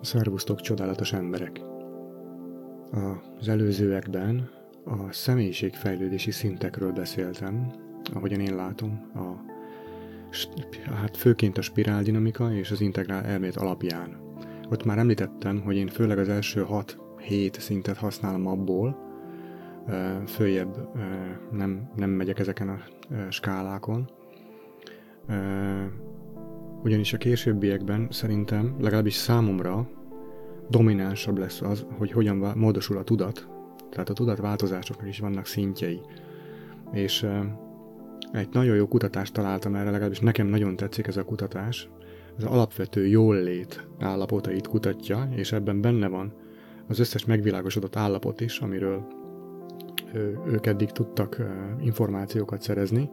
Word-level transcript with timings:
Szervusztok, 0.00 0.60
csodálatos 0.60 1.12
emberek! 1.12 1.60
Az 3.38 3.48
előzőekben 3.48 4.50
a 4.84 5.12
személyiségfejlődési 5.12 6.30
szintekről 6.30 6.92
beszéltem, 6.92 7.70
ahogyan 8.14 8.40
én 8.40 8.54
látom, 8.54 9.10
a, 9.14 9.26
hát 10.92 11.16
főként 11.16 11.58
a 11.58 11.62
spiráldinamika 11.62 12.52
és 12.52 12.70
az 12.70 12.80
integrál 12.80 13.24
elmélet 13.24 13.56
alapján. 13.56 14.16
Ott 14.70 14.84
már 14.84 14.98
említettem, 14.98 15.60
hogy 15.60 15.76
én 15.76 15.86
főleg 15.86 16.18
az 16.18 16.28
első 16.28 16.66
6-7 17.28 17.58
szintet 17.58 17.96
használom 17.96 18.46
abból, 18.46 19.08
följebb 20.26 20.88
nem, 21.50 21.90
nem 21.96 22.10
megyek 22.10 22.38
ezeken 22.38 22.68
a 22.68 22.78
skálákon, 23.28 24.10
ugyanis 26.82 27.12
a 27.12 27.18
későbbiekben 27.18 28.08
szerintem, 28.10 28.76
legalábbis 28.78 29.14
számomra 29.14 29.88
dominánsabb 30.70 31.38
lesz 31.38 31.60
az, 31.60 31.86
hogy 31.98 32.12
hogyan 32.12 32.36
módosul 32.56 32.96
a 32.96 33.02
tudat. 33.02 33.48
Tehát 33.90 34.08
a 34.08 34.12
tudatváltozásoknak 34.12 35.08
is 35.08 35.18
vannak 35.18 35.46
szintjei. 35.46 36.00
És 36.92 37.26
egy 38.32 38.48
nagyon 38.52 38.76
jó 38.76 38.88
kutatást 38.88 39.32
találtam 39.32 39.74
erre, 39.74 39.90
legalábbis 39.90 40.20
nekem 40.20 40.46
nagyon 40.46 40.76
tetszik 40.76 41.06
ez 41.06 41.16
a 41.16 41.24
kutatás. 41.24 41.88
Ez 42.36 42.44
az 42.44 42.50
alapvető 42.50 43.06
jól-lét 43.06 43.88
állapotait 43.98 44.66
kutatja, 44.66 45.28
és 45.34 45.52
ebben 45.52 45.80
benne 45.80 46.08
van 46.08 46.32
az 46.88 46.98
összes 46.98 47.24
megvilágosodott 47.24 47.96
állapot 47.96 48.40
is, 48.40 48.58
amiről 48.58 49.06
ők 50.46 50.66
eddig 50.66 50.90
tudtak 50.90 51.36
információkat 51.80 52.62
szerezni, 52.62 53.10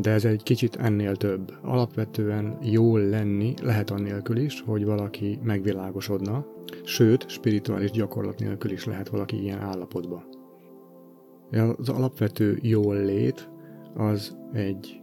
de 0.00 0.10
ez 0.10 0.24
egy 0.24 0.42
kicsit 0.42 0.76
ennél 0.76 1.16
több. 1.16 1.52
Alapvetően 1.62 2.58
jól 2.62 3.00
lenni 3.00 3.54
lehet 3.62 3.90
annélkül 3.90 4.36
is, 4.36 4.60
hogy 4.60 4.84
valaki 4.84 5.38
megvilágosodna, 5.42 6.46
sőt, 6.84 7.28
spirituális 7.28 7.90
gyakorlat 7.90 8.38
nélkül 8.38 8.70
is 8.70 8.84
lehet 8.84 9.08
valaki 9.08 9.42
ilyen 9.42 9.60
állapotba. 9.60 10.24
Az 11.50 11.88
alapvető 11.88 12.58
jól 12.62 12.96
lét 13.04 13.48
az 13.94 14.36
egy 14.52 15.00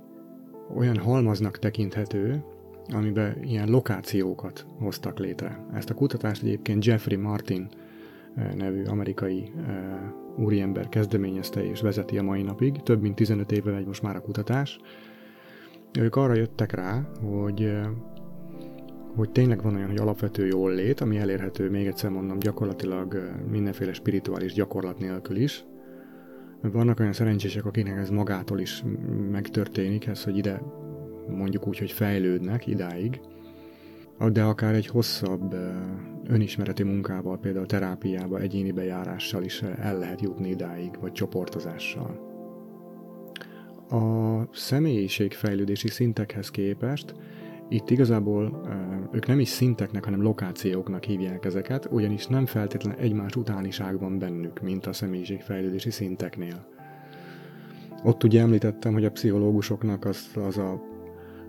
olyan 0.76 0.98
halmaznak 0.98 1.60
tekinthető, 1.60 2.44
amiben 2.94 3.44
ilyen 3.44 3.70
lokációkat 3.70 4.66
hoztak 4.80 5.20
létre. 5.20 5.66
Ezt 5.74 5.90
a 5.90 5.94
kutatást 5.94 6.44
egyébként 6.44 6.86
Jeffrey 6.86 7.18
Martin 7.18 7.68
eh, 8.36 8.54
nevű 8.54 8.84
amerikai 8.84 9.52
eh, 9.68 9.74
úriember 10.38 10.90
kezdeményezte 10.90 11.66
és 11.66 11.82
vezeti 11.82 12.18
a 12.18 12.24
mai 12.24 12.42
napig. 12.42 12.82
Több 12.82 13.02
mint 13.02 13.16
15 13.16 13.52
éve 13.52 13.72
megy 13.72 13.86
most 13.86 14.02
már 14.02 14.16
a 14.16 14.22
kutatás. 14.22 14.80
Ők 16.00 16.16
arra 16.16 16.34
jöttek 16.34 16.72
rá, 16.72 17.02
hogy 17.22 17.78
hogy 19.16 19.32
tényleg 19.32 19.62
van 19.62 19.76
olyan, 19.76 19.88
hogy 19.88 19.98
alapvető 19.98 20.46
jól 20.46 20.74
lét, 20.74 21.02
ami 21.02 21.18
elérhető, 21.18 21.70
még 21.70 21.88
egyszer 21.88 22.10
mondom, 22.10 22.40
gyakorlatilag 22.40 23.32
mindenféle 23.50 23.94
spirituális 23.94 24.54
gyakorlat 24.54 25.00
nélkül 25.00 25.36
is. 25.36 25.66
Vannak 26.62 27.00
olyan 27.00 27.14
szerencsések, 27.14 27.66
akiknek 27.66 27.98
ez 27.98 28.10
magától 28.10 28.60
is 28.60 28.84
megtörténik, 29.32 30.08
ez, 30.08 30.24
hogy 30.24 30.38
ide 30.38 30.62
mondjuk 31.28 31.68
úgy, 31.68 31.78
hogy 31.78 31.92
fejlődnek 31.92 32.68
idáig, 32.68 33.20
de 34.32 34.44
akár 34.44 34.74
egy 34.74 34.88
hosszabb 34.88 35.56
önismereti 36.28 36.84
munkával, 36.84 37.40
például 37.40 37.66
terápiába, 37.66 38.40
egyéni 38.40 38.72
bejárással 38.72 39.44
is 39.44 39.62
el 39.62 39.98
lehet 39.98 40.22
jutni 40.22 40.50
idáig, 40.50 41.00
vagy 41.00 41.12
csoportozással. 41.12 42.34
A 43.90 44.56
személyiségfejlődési 44.56 45.88
szintekhez 45.88 46.50
képest 46.50 47.16
itt 47.70 47.90
igazából 47.90 48.62
ők 49.12 49.28
nem 49.28 49.40
is 49.40 49.48
szinteknek, 49.48 50.04
hanem 50.04 50.22
lokációknak 50.22 51.04
hívják 51.04 51.46
ezeket, 51.46 51.88
ugyanis 51.92 52.28
nem 52.28 52.46
feltétlenül 52.46 53.00
egymás 53.00 53.36
utániság 53.36 54.00
van 54.00 54.20
bennük, 54.20 54.62
mint 54.62 54.86
a 54.86 54.94
személyiségfejlődési 54.94 55.92
szinteknél. 55.92 56.68
Ott 58.04 58.24
ugye 58.24 58.42
említettem, 58.42 58.94
hogy 58.94 59.06
a 59.06 59.12
pszichológusoknak 59.12 60.06
az, 60.06 60.32
az 60.36 60.58
a, 60.58 60.82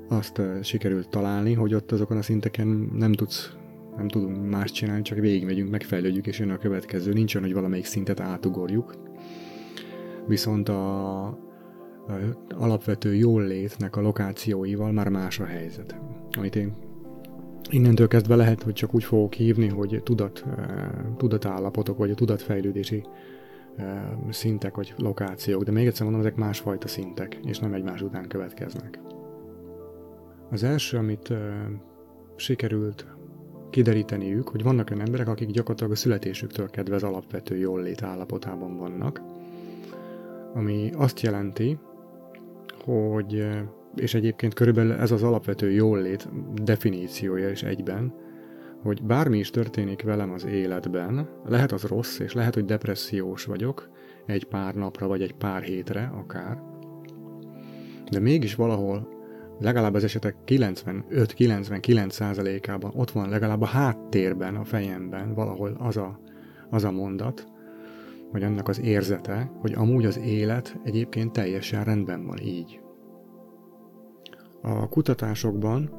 azt 0.08 0.42
sikerült 0.62 1.08
találni, 1.08 1.52
hogy 1.52 1.74
ott 1.74 1.92
azokon 1.92 2.16
a 2.16 2.22
szinteken 2.22 2.90
nem 2.92 3.12
tudsz 3.12 3.55
nem 3.96 4.08
tudunk 4.08 4.50
más 4.50 4.70
csinálni, 4.70 5.02
csak 5.02 5.18
végigmegyünk, 5.18 5.70
megfejlődjük, 5.70 6.26
és 6.26 6.38
jön 6.38 6.50
a 6.50 6.58
következő. 6.58 7.12
Nincs 7.12 7.34
olyan, 7.34 7.46
hogy 7.46 7.56
valamelyik 7.56 7.84
szintet 7.84 8.20
átugorjuk. 8.20 8.94
Viszont 10.26 10.68
a, 10.68 11.38
alapvető 12.48 13.14
jól 13.14 13.42
létnek 13.42 13.96
a 13.96 14.00
lokációival 14.00 14.92
már 14.92 15.08
más 15.08 15.40
a 15.40 15.44
helyzet. 15.44 15.96
Amit 16.38 16.56
én 16.56 16.74
innentől 17.70 18.08
kezdve 18.08 18.36
lehet, 18.36 18.62
hogy 18.62 18.72
csak 18.72 18.94
úgy 18.94 19.04
fogok 19.04 19.32
hívni, 19.32 19.68
hogy 19.68 20.00
tudat, 20.04 20.44
eh, 20.56 20.88
tudatállapotok, 21.16 21.98
vagy 21.98 22.10
a 22.10 22.14
tudatfejlődési 22.14 23.04
eh, 23.76 24.02
szintek, 24.30 24.76
vagy 24.76 24.94
lokációk, 24.96 25.62
de 25.62 25.70
még 25.70 25.86
egyszer 25.86 26.02
mondom, 26.02 26.22
ezek 26.22 26.36
másfajta 26.36 26.88
szintek, 26.88 27.38
és 27.44 27.58
nem 27.58 27.74
egymás 27.74 28.02
után 28.02 28.28
következnek. 28.28 29.00
Az 30.50 30.62
első, 30.62 30.96
amit 30.96 31.28
uh, 31.28 31.38
sikerült 32.36 33.06
kideríteniük, 33.70 34.48
hogy 34.48 34.62
vannak 34.62 34.90
olyan 34.90 35.06
emberek, 35.06 35.28
akik 35.28 35.50
gyakorlatilag 35.50 35.92
a 35.92 35.96
születésüktől 35.96 36.70
kedve 36.70 37.06
alapvető 37.06 37.56
jól 37.56 37.82
lét 37.82 38.02
állapotában 38.02 38.76
vannak, 38.76 39.20
ami 40.54 40.90
azt 40.96 41.20
jelenti, 41.20 41.78
hogy, 42.84 43.46
és 43.94 44.14
egyébként 44.14 44.54
körülbelül 44.54 44.92
ez 44.92 45.10
az 45.10 45.22
alapvető 45.22 45.70
jólét 45.70 46.28
definíciója 46.62 47.50
is 47.50 47.62
egyben, 47.62 48.14
hogy 48.82 49.02
bármi 49.02 49.38
is 49.38 49.50
történik 49.50 50.02
velem 50.02 50.32
az 50.32 50.44
életben, 50.44 51.28
lehet 51.44 51.72
az 51.72 51.82
rossz, 51.82 52.18
és 52.18 52.32
lehet, 52.32 52.54
hogy 52.54 52.64
depressziós 52.64 53.44
vagyok, 53.44 53.90
egy 54.26 54.44
pár 54.44 54.74
napra, 54.74 55.06
vagy 55.06 55.22
egy 55.22 55.34
pár 55.34 55.62
hétre 55.62 56.12
akár, 56.18 56.62
de 58.10 58.20
mégis 58.20 58.54
valahol 58.54 59.15
legalább 59.58 59.94
az 59.94 60.04
esetek 60.04 60.36
95-99%-ában 60.46 62.92
ott 62.94 63.10
van 63.10 63.28
legalább 63.28 63.60
a 63.60 63.66
háttérben, 63.66 64.56
a 64.56 64.64
fejemben 64.64 65.34
valahol 65.34 65.76
az 65.78 65.96
a, 65.96 66.20
az 66.70 66.84
a 66.84 66.90
mondat, 66.90 67.46
vagy 68.32 68.42
annak 68.42 68.68
az 68.68 68.80
érzete, 68.80 69.50
hogy 69.60 69.72
amúgy 69.72 70.04
az 70.04 70.18
élet 70.18 70.78
egyébként 70.84 71.32
teljesen 71.32 71.84
rendben 71.84 72.26
van 72.26 72.38
így. 72.38 72.80
A 74.62 74.88
kutatásokban 74.88 75.90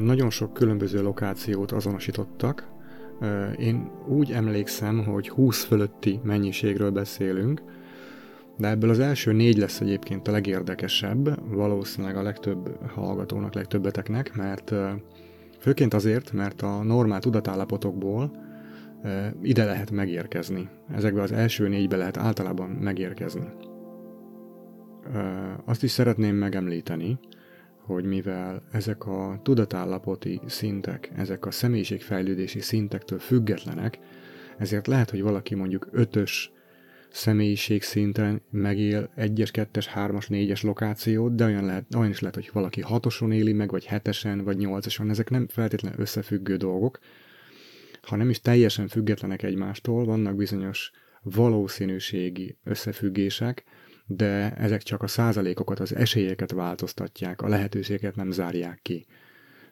nagyon 0.00 0.30
sok 0.30 0.52
különböző 0.52 1.02
lokációt 1.02 1.72
azonosítottak. 1.72 2.68
Én 3.58 3.90
úgy 4.08 4.32
emlékszem, 4.32 5.04
hogy 5.04 5.28
20 5.28 5.64
fölötti 5.64 6.20
mennyiségről 6.22 6.90
beszélünk, 6.90 7.62
de 8.58 8.68
ebből 8.68 8.90
az 8.90 8.98
első 8.98 9.32
négy 9.32 9.56
lesz 9.56 9.80
egyébként 9.80 10.28
a 10.28 10.30
legérdekesebb, 10.30 11.54
valószínűleg 11.54 12.16
a 12.16 12.22
legtöbb 12.22 12.78
hallgatónak, 12.86 13.54
legtöbbeteknek, 13.54 14.36
mert 14.36 14.74
főként 15.58 15.94
azért, 15.94 16.32
mert 16.32 16.62
a 16.62 16.82
normál 16.82 17.20
tudatállapotokból 17.20 18.46
ide 19.42 19.64
lehet 19.64 19.90
megérkezni. 19.90 20.68
Ezekbe 20.94 21.22
az 21.22 21.32
első 21.32 21.68
négybe 21.68 21.96
lehet 21.96 22.16
általában 22.16 22.70
megérkezni. 22.70 23.46
Azt 25.64 25.82
is 25.82 25.90
szeretném 25.90 26.36
megemlíteni, 26.36 27.18
hogy 27.82 28.04
mivel 28.04 28.62
ezek 28.72 29.06
a 29.06 29.40
tudatállapoti 29.42 30.40
szintek, 30.46 31.10
ezek 31.16 31.46
a 31.46 31.50
személyiségfejlődési 31.50 32.60
szintektől 32.60 33.18
függetlenek, 33.18 33.98
ezért 34.58 34.86
lehet, 34.86 35.10
hogy 35.10 35.22
valaki 35.22 35.54
mondjuk 35.54 35.88
ötös 35.90 36.52
személyiség 37.10 37.82
szinten 37.82 38.42
megél 38.50 39.10
egyes, 39.14 39.50
kettes, 39.50 39.86
hármas, 39.86 40.28
négyes 40.28 40.62
lokációt, 40.62 41.34
de 41.34 41.44
olyan, 41.44 41.64
lehet, 41.64 41.94
olyan 41.94 42.10
is 42.10 42.20
lehet, 42.20 42.34
hogy 42.34 42.50
valaki 42.52 42.80
hatoson 42.80 43.32
éli 43.32 43.52
meg, 43.52 43.70
vagy 43.70 43.84
hetesen, 43.84 44.44
vagy 44.44 44.56
nyolcason. 44.56 45.10
Ezek 45.10 45.30
nem 45.30 45.46
feltétlenül 45.48 46.00
összefüggő 46.00 46.56
dolgok, 46.56 46.98
ha 48.02 48.16
nem 48.16 48.30
is 48.30 48.40
teljesen 48.40 48.88
függetlenek 48.88 49.42
egymástól, 49.42 50.04
vannak 50.04 50.36
bizonyos 50.36 50.90
valószínűségi 51.22 52.58
összefüggések, 52.64 53.64
de 54.06 54.54
ezek 54.54 54.82
csak 54.82 55.02
a 55.02 55.06
százalékokat, 55.06 55.80
az 55.80 55.94
esélyeket 55.94 56.52
változtatják, 56.52 57.42
a 57.42 57.48
lehetőséget 57.48 58.16
nem 58.16 58.30
zárják 58.30 58.78
ki. 58.82 59.06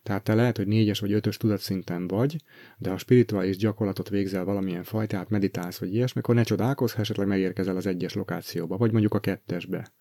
Tehát 0.06 0.22
te 0.22 0.34
lehet, 0.34 0.56
hogy 0.56 0.66
négyes 0.66 1.00
vagy 1.00 1.12
ötös 1.12 1.36
tudatszinten 1.36 2.06
vagy, 2.06 2.42
de 2.78 2.90
ha 2.90 2.98
spirituális 2.98 3.56
gyakorlatot 3.56 4.08
végzel 4.08 4.44
valamilyen 4.44 4.84
fajtát, 4.84 5.28
meditálsz 5.28 5.78
vagy 5.78 5.94
ilyesmi, 5.94 6.20
akkor 6.20 6.34
ne 6.34 6.42
csodálkozz, 6.42 6.92
ha 6.92 7.00
esetleg 7.00 7.26
megérkezel 7.26 7.76
az 7.76 7.86
egyes 7.86 8.14
lokációba, 8.14 8.76
vagy 8.76 8.90
mondjuk 8.90 9.14
a 9.14 9.20
kettesbe. 9.20 9.92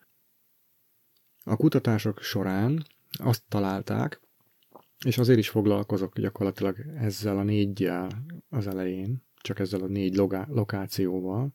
A 1.44 1.56
kutatások 1.56 2.22
során 2.22 2.86
azt 3.10 3.44
találták, 3.50 4.22
és 5.06 5.18
azért 5.18 5.40
is 5.40 5.50
foglalkozok 5.50 6.20
gyakorlatilag 6.20 6.78
ezzel 6.98 7.38
a 7.38 7.44
négyjel 7.44 8.26
az 8.50 8.68
elején, 8.68 9.24
csak 9.42 9.60
ezzel 9.60 9.82
a 9.82 9.88
négy 9.88 10.16
lokációval, 10.48 11.54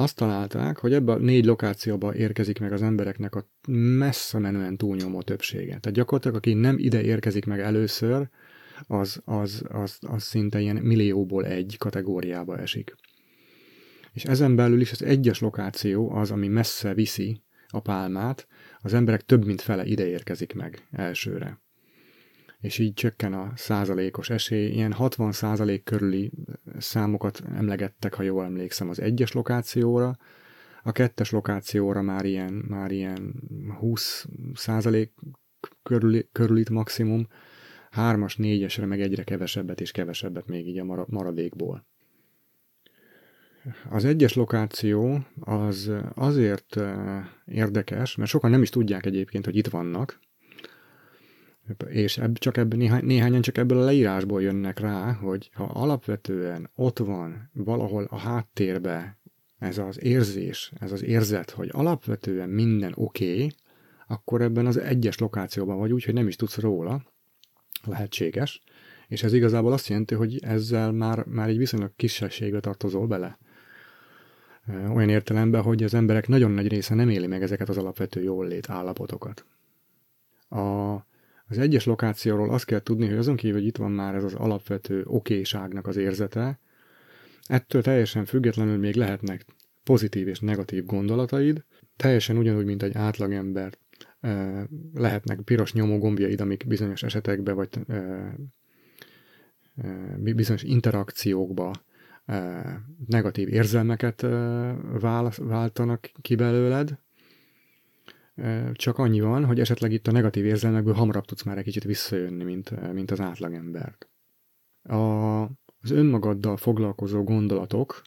azt 0.00 0.16
találták, 0.16 0.78
hogy 0.78 0.92
ebben 0.92 1.16
a 1.16 1.18
négy 1.18 1.44
lokációba 1.44 2.14
érkezik 2.14 2.58
meg 2.58 2.72
az 2.72 2.82
embereknek 2.82 3.34
a 3.34 3.46
messze 3.98 4.38
menően 4.38 4.76
túlnyomó 4.76 5.22
többsége. 5.22 5.66
Tehát 5.66 5.92
gyakorlatilag, 5.92 6.36
aki 6.36 6.54
nem 6.54 6.78
ide 6.78 7.02
érkezik 7.02 7.44
meg 7.44 7.60
először, 7.60 8.28
az, 8.86 9.20
az, 9.24 9.62
az, 9.68 9.98
az 10.00 10.22
szinte 10.22 10.60
ilyen 10.60 10.76
millióból 10.76 11.46
egy 11.46 11.76
kategóriába 11.78 12.58
esik. 12.58 12.94
És 14.12 14.24
ezen 14.24 14.56
belül 14.56 14.80
is 14.80 14.92
az 14.92 15.02
egyes 15.02 15.40
lokáció 15.40 16.10
az, 16.10 16.30
ami 16.30 16.48
messze 16.48 16.94
viszi 16.94 17.42
a 17.68 17.80
pálmát, 17.80 18.46
az 18.78 18.94
emberek 18.94 19.22
több 19.22 19.44
mint 19.44 19.60
fele 19.60 19.84
ide 19.84 20.06
érkezik 20.06 20.54
meg 20.54 20.86
elsőre. 20.90 21.60
És 22.60 22.78
így 22.78 22.92
csökken 22.92 23.32
a 23.32 23.52
százalékos 23.56 24.30
esély, 24.30 24.70
ilyen 24.70 24.92
60 24.92 25.32
százalék 25.32 25.84
körüli 25.84 26.32
számokat 26.78 27.42
emlegettek, 27.54 28.14
ha 28.14 28.22
jól 28.22 28.44
emlékszem, 28.44 28.88
az 28.88 29.00
egyes 29.00 29.32
lokációra, 29.32 30.16
a 30.82 30.92
kettes 30.92 31.30
lokációra 31.30 32.02
már 32.02 32.24
ilyen, 32.24 32.52
már 32.52 32.90
ilyen 32.90 33.42
20 33.78 34.26
százalék 34.54 35.12
körül, 35.82 36.28
körülit 36.32 36.70
maximum, 36.70 37.26
hármas, 37.90 38.36
négyesre 38.36 38.86
meg 38.86 39.00
egyre 39.00 39.24
kevesebbet 39.24 39.80
és 39.80 39.90
kevesebbet 39.90 40.46
még 40.46 40.68
így 40.68 40.78
a 40.78 41.04
maradékból. 41.08 41.86
Az 43.88 44.04
egyes 44.04 44.34
lokáció 44.34 45.24
az 45.40 45.90
azért 46.14 46.76
érdekes, 47.44 48.16
mert 48.16 48.30
sokan 48.30 48.50
nem 48.50 48.62
is 48.62 48.70
tudják 48.70 49.06
egyébként, 49.06 49.44
hogy 49.44 49.56
itt 49.56 49.68
vannak, 49.68 50.20
és 51.88 52.18
ebb, 52.18 52.38
csak 52.38 52.56
ebből 52.56 52.78
néhány, 52.78 53.04
néhányan 53.04 53.40
csak 53.40 53.58
ebből 53.58 53.78
a 53.78 53.84
leírásból 53.84 54.42
jönnek 54.42 54.78
rá, 54.78 55.12
hogy 55.12 55.50
ha 55.54 55.64
alapvetően 55.64 56.70
ott 56.74 56.98
van 56.98 57.50
valahol 57.52 58.04
a 58.04 58.18
háttérbe 58.18 59.18
ez 59.58 59.78
az 59.78 60.02
érzés, 60.02 60.72
ez 60.80 60.92
az 60.92 61.02
érzet, 61.02 61.50
hogy 61.50 61.68
alapvetően 61.72 62.48
minden 62.48 62.92
oké, 62.94 63.34
okay, 63.34 63.52
akkor 64.06 64.42
ebben 64.42 64.66
az 64.66 64.76
egyes 64.76 65.18
lokációban 65.18 65.78
vagy 65.78 65.92
úgy, 65.92 66.04
hogy 66.04 66.14
nem 66.14 66.26
is 66.26 66.36
tudsz 66.36 66.58
róla, 66.58 67.02
lehetséges, 67.84 68.62
és 69.08 69.22
ez 69.22 69.32
igazából 69.32 69.72
azt 69.72 69.88
jelenti, 69.88 70.14
hogy 70.14 70.38
ezzel 70.42 70.92
már, 70.92 71.24
már 71.24 71.48
egy 71.48 71.58
viszonylag 71.58 71.92
kisességbe 71.96 72.60
tartozol 72.60 73.06
bele. 73.06 73.38
Olyan 74.68 75.08
értelemben, 75.08 75.62
hogy 75.62 75.82
az 75.82 75.94
emberek 75.94 76.28
nagyon 76.28 76.50
nagy 76.50 76.68
része 76.68 76.94
nem 76.94 77.08
éli 77.08 77.26
meg 77.26 77.42
ezeket 77.42 77.68
az 77.68 77.76
alapvető 77.76 78.22
jólét 78.22 78.70
állapotokat. 78.70 79.44
A, 80.48 80.94
az 81.50 81.58
egyes 81.58 81.84
lokációról 81.84 82.50
azt 82.50 82.64
kell 82.64 82.80
tudni, 82.80 83.06
hogy 83.06 83.16
azon 83.16 83.36
kívül, 83.36 83.58
hogy 83.58 83.66
itt 83.66 83.76
van 83.76 83.90
már 83.90 84.14
ez 84.14 84.24
az 84.24 84.34
alapvető 84.34 85.02
okéságnak 85.04 85.86
az 85.86 85.96
érzete, 85.96 86.60
ettől 87.46 87.82
teljesen 87.82 88.24
függetlenül 88.24 88.78
még 88.78 88.94
lehetnek 88.94 89.44
pozitív 89.84 90.28
és 90.28 90.40
negatív 90.40 90.84
gondolataid, 90.84 91.64
teljesen 91.96 92.36
ugyanúgy, 92.36 92.64
mint 92.64 92.82
egy 92.82 92.96
átlagember 92.96 93.78
lehetnek 94.94 95.40
piros 95.40 95.72
nyomógombjaid, 95.72 96.40
amik 96.40 96.66
bizonyos 96.66 97.02
esetekben 97.02 97.54
vagy 97.54 97.68
bizonyos 100.34 100.62
interakciókba 100.62 101.72
negatív 103.06 103.48
érzelmeket 103.48 104.26
váltanak 105.36 106.10
ki 106.20 106.34
belőled, 106.34 106.98
csak 108.72 108.98
annyi 108.98 109.20
van, 109.20 109.44
hogy 109.44 109.60
esetleg 109.60 109.92
itt 109.92 110.06
a 110.06 110.12
negatív 110.12 110.44
érzelmekből 110.44 110.94
hamarabb 110.94 111.24
tudsz 111.24 111.42
már 111.42 111.58
egy 111.58 111.64
kicsit 111.64 111.84
visszajönni, 111.84 112.44
mint, 112.44 112.92
mint 112.92 113.10
az 113.10 113.20
átlagembert. 113.20 114.08
A, 114.82 115.42
az 115.82 115.90
önmagaddal 115.90 116.56
foglalkozó 116.56 117.22
gondolatok 117.22 118.02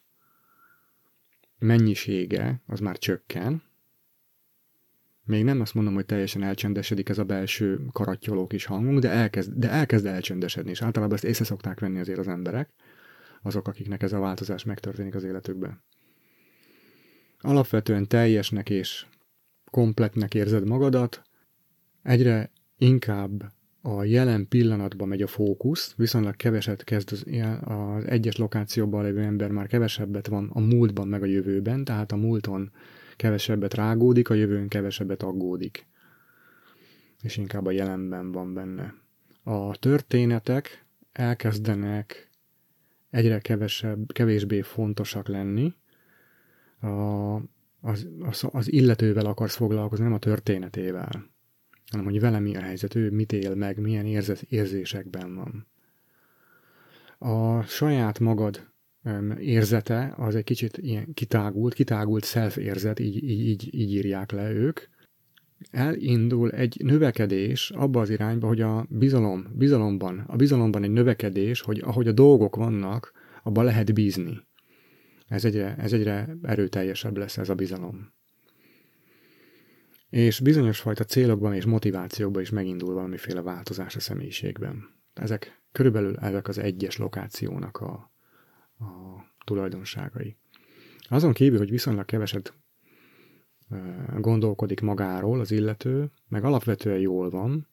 mennyisége 1.59 2.61
az 2.65 2.79
már 2.79 2.97
csökken, 2.97 3.63
még 5.25 5.43
nem 5.43 5.61
azt 5.61 5.73
mondom, 5.73 5.93
hogy 5.93 6.05
teljesen 6.05 6.43
elcsendesedik 6.43 7.09
ez 7.09 7.17
a 7.17 7.23
belső 7.23 7.85
karattyoló 7.91 8.47
kis 8.47 8.65
hangunk, 8.65 8.99
de 8.99 9.09
elkezd, 9.09 9.51
de 9.53 9.69
elkezd 9.69 10.05
elcsendesedni, 10.05 10.69
és 10.71 10.81
általában 10.81 11.15
ezt 11.15 11.23
észre 11.23 11.45
szokták 11.45 11.79
venni 11.79 11.99
azért 11.99 12.19
az 12.19 12.27
emberek, 12.27 12.69
azok, 13.41 13.67
akiknek 13.67 14.01
ez 14.01 14.13
a 14.13 14.19
változás 14.19 14.63
megtörténik 14.63 15.15
az 15.15 15.23
életükben. 15.23 15.83
Alapvetően 17.39 18.07
teljesnek 18.07 18.69
és 18.69 19.05
kompletnek 19.73 20.33
érzed 20.33 20.67
magadat, 20.67 21.21
egyre 22.03 22.51
inkább 22.77 23.51
a 23.81 24.03
jelen 24.03 24.47
pillanatban 24.47 25.07
megy 25.07 25.21
a 25.21 25.27
fókusz, 25.27 25.93
viszonylag 25.95 26.35
keveset 26.35 26.83
kezd 26.83 27.11
az, 27.11 27.25
az 27.63 28.05
egyes 28.05 28.37
lokációban 28.37 29.03
lévő 29.03 29.21
ember 29.21 29.51
már 29.51 29.67
kevesebbet 29.67 30.27
van 30.27 30.49
a 30.53 30.59
múltban 30.59 31.07
meg 31.07 31.21
a 31.21 31.25
jövőben, 31.25 31.83
tehát 31.83 32.11
a 32.11 32.15
múlton 32.15 32.71
kevesebbet 33.15 33.73
rágódik, 33.73 34.29
a 34.29 34.33
jövőn 34.33 34.67
kevesebbet 34.67 35.23
aggódik. 35.23 35.87
És 37.21 37.37
inkább 37.37 37.65
a 37.65 37.71
jelenben 37.71 38.31
van 38.31 38.53
benne. 38.53 38.93
A 39.43 39.77
történetek 39.77 40.85
elkezdenek 41.11 42.29
egyre 43.09 43.39
kevesebb, 43.39 44.11
kevésbé 44.11 44.61
fontosak 44.61 45.27
lenni. 45.27 45.73
A, 46.81 47.35
az, 47.85 48.07
az, 48.19 48.45
az 48.51 48.71
illetővel 48.71 49.25
akarsz 49.25 49.55
foglalkozni, 49.55 50.03
nem 50.03 50.13
a 50.13 50.19
történetével, 50.19 51.31
hanem 51.91 52.05
hogy 52.05 52.19
vele 52.19 52.39
mi 52.39 52.55
a 52.55 52.61
helyzet, 52.61 52.95
ő 52.95 53.11
mit 53.11 53.31
él 53.31 53.55
meg, 53.55 53.79
milyen 53.79 54.05
érzet, 54.05 54.41
érzésekben 54.41 55.35
van. 55.35 55.67
A 57.17 57.61
saját 57.61 58.19
magad 58.19 58.71
érzete 59.39 60.13
az 60.17 60.35
egy 60.35 60.43
kicsit 60.43 60.77
ilyen 60.77 61.13
kitágult, 61.13 61.73
kitágult 61.73 62.25
self-érzet, 62.25 62.99
így, 62.99 63.23
így, 63.23 63.47
így, 63.47 63.73
így 63.75 63.91
írják 63.91 64.31
le 64.31 64.51
ők. 64.51 64.79
Elindul 65.71 66.51
egy 66.51 66.81
növekedés 66.83 67.71
abba 67.71 68.01
az 68.01 68.09
irányba, 68.09 68.47
hogy 68.47 68.61
a 68.61 68.85
bizalom, 68.89 69.47
bizalomban, 69.55 70.23
a 70.27 70.35
bizalomban 70.35 70.83
egy 70.83 70.91
növekedés, 70.91 71.61
hogy 71.61 71.79
ahogy 71.79 72.07
a 72.07 72.11
dolgok 72.11 72.55
vannak, 72.55 73.11
abba 73.43 73.61
lehet 73.61 73.93
bízni. 73.93 74.39
Ez 75.33 75.45
egyre, 75.45 75.75
ez 75.75 75.93
egyre 75.93 76.37
erőteljesebb 76.41 77.17
lesz 77.17 77.37
ez 77.37 77.49
a 77.49 77.55
bizalom. 77.55 78.13
És 80.09 80.39
bizonyos 80.39 80.79
fajta 80.79 81.03
célokban 81.03 81.53
és 81.53 81.65
motivációkban 81.65 82.41
is 82.41 82.49
megindul 82.49 82.93
valamiféle 82.93 83.41
változás 83.41 83.95
a 83.95 83.99
személyiségben. 83.99 84.89
Ezek 85.13 85.61
körülbelül 85.71 86.17
ezek 86.17 86.47
az 86.47 86.57
egyes 86.57 86.97
lokációnak 86.97 87.77
a, 87.77 88.11
a 88.79 88.85
tulajdonságai. 89.45 90.37
Azon 90.99 91.33
kívül, 91.33 91.57
hogy 91.57 91.69
viszonylag 91.69 92.05
keveset 92.05 92.53
gondolkodik 94.17 94.81
magáról 94.81 95.39
az 95.39 95.51
illető, 95.51 96.11
meg 96.27 96.43
alapvetően 96.43 96.99
jól 96.99 97.29
van, 97.29 97.67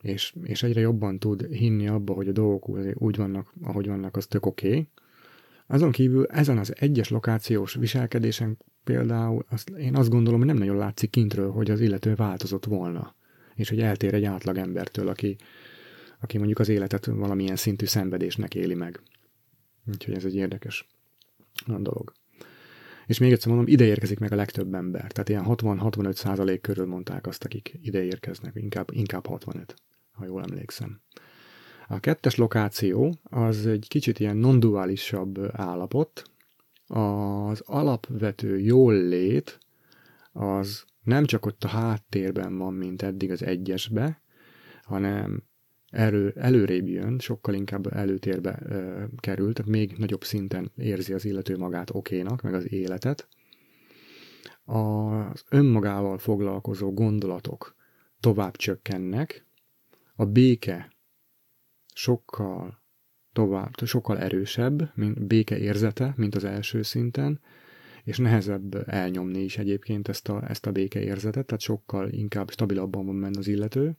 és, 0.00 0.34
és 0.42 0.62
egyre 0.62 0.80
jobban 0.80 1.18
tud 1.18 1.46
hinni 1.46 1.88
abba, 1.88 2.12
hogy 2.12 2.28
a 2.28 2.32
dolgok 2.32 2.68
úgy 2.94 3.16
vannak, 3.16 3.52
ahogy 3.62 3.86
vannak, 3.86 4.16
az 4.16 4.26
tök 4.26 4.46
oké. 4.46 4.68
Okay. 4.68 4.88
Azon 5.72 5.90
kívül 5.90 6.26
ezen 6.26 6.58
az 6.58 6.72
egyes 6.76 7.08
lokációs 7.08 7.74
viselkedésen 7.74 8.58
például 8.84 9.44
azt, 9.48 9.68
én 9.68 9.96
azt 9.96 10.08
gondolom, 10.08 10.38
hogy 10.38 10.48
nem 10.48 10.58
nagyon 10.58 10.76
látszik 10.76 11.10
kintről, 11.10 11.50
hogy 11.50 11.70
az 11.70 11.80
illető 11.80 12.14
változott 12.14 12.64
volna, 12.64 13.14
és 13.54 13.68
hogy 13.68 13.80
eltér 13.80 14.14
egy 14.14 14.24
átlag 14.24 14.56
embertől, 14.56 15.08
aki, 15.08 15.36
aki 16.20 16.36
mondjuk 16.36 16.58
az 16.58 16.68
életet 16.68 17.06
valamilyen 17.06 17.56
szintű 17.56 17.86
szenvedésnek 17.86 18.54
éli 18.54 18.74
meg. 18.74 19.00
Úgyhogy 19.86 20.14
ez 20.14 20.24
egy 20.24 20.34
érdekes 20.34 20.86
dolog. 21.66 22.12
És 23.06 23.18
még 23.18 23.32
egyszer 23.32 23.48
mondom, 23.48 23.72
ide 23.72 23.84
érkezik 23.84 24.18
meg 24.18 24.32
a 24.32 24.36
legtöbb 24.36 24.74
ember. 24.74 25.12
Tehát 25.12 25.28
ilyen 25.28 25.44
60-65 25.46 26.12
százalék 26.12 26.60
körül 26.60 26.86
mondták 26.86 27.26
azt, 27.26 27.44
akik 27.44 27.78
ide 27.82 28.02
érkeznek, 28.02 28.52
inkább, 28.54 28.88
inkább 28.92 29.26
65, 29.26 29.74
ha 30.10 30.24
jól 30.24 30.42
emlékszem. 30.42 31.00
A 31.92 32.00
kettes 32.00 32.36
lokáció 32.36 33.14
az 33.22 33.66
egy 33.66 33.86
kicsit 33.88 34.18
ilyen 34.18 34.36
non-duálisabb 34.36 35.38
állapot. 35.52 36.22
Az 36.86 37.60
alapvető 37.60 38.58
jól 38.58 38.94
lét 38.94 39.58
az 40.32 40.84
nem 41.02 41.24
csak 41.24 41.46
ott 41.46 41.64
a 41.64 41.68
háttérben 41.68 42.58
van, 42.58 42.74
mint 42.74 43.02
eddig 43.02 43.30
az 43.30 43.42
egyesbe, 43.42 44.22
hanem 44.82 45.42
erő, 45.90 46.32
előrébb 46.36 46.88
jön, 46.88 47.18
sokkal 47.18 47.54
inkább 47.54 47.86
előtérbe 47.92 48.58
ö, 48.62 49.04
kerül, 49.20 49.52
tehát 49.52 49.70
még 49.70 49.94
nagyobb 49.96 50.24
szinten 50.24 50.72
érzi 50.76 51.12
az 51.12 51.24
illető 51.24 51.56
magát 51.56 51.94
okénak, 51.94 52.42
meg 52.42 52.54
az 52.54 52.72
életet. 52.72 53.28
Az 54.64 55.44
önmagával 55.48 56.18
foglalkozó 56.18 56.92
gondolatok 56.92 57.76
tovább 58.20 58.56
csökkennek, 58.56 59.46
a 60.14 60.24
béke 60.24 60.98
sokkal 62.00 62.82
tovább, 63.32 63.70
sokkal 63.84 64.18
erősebb, 64.18 64.92
mint 64.94 65.26
béke 65.26 65.58
érzete, 65.58 66.14
mint 66.16 66.34
az 66.34 66.44
első 66.44 66.82
szinten, 66.82 67.40
és 68.04 68.18
nehezebb 68.18 68.88
elnyomni 68.88 69.42
is 69.42 69.58
egyébként 69.58 70.08
ezt 70.08 70.28
a, 70.28 70.50
ezt 70.50 70.66
a 70.66 70.72
béke 70.72 71.00
érzetet, 71.00 71.46
tehát 71.46 71.62
sokkal 71.62 72.08
inkább 72.08 72.50
stabilabban 72.50 73.06
van 73.06 73.20
benne 73.20 73.38
az 73.38 73.48
illető 73.48 73.96